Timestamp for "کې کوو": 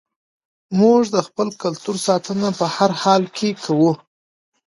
3.37-3.91